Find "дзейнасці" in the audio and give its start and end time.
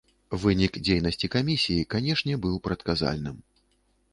0.87-1.29